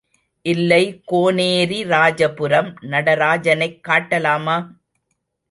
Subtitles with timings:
[0.45, 1.03] இல்லை
[1.11, 4.57] கோனேரிராஜபுரம் நடராஜனைக் காட்டலாமா?